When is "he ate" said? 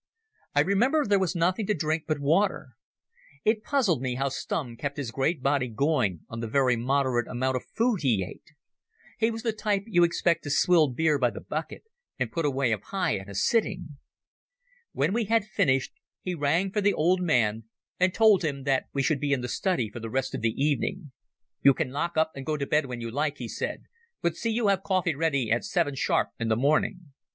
8.01-8.55